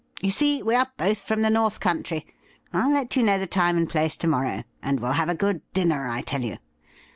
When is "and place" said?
3.77-4.17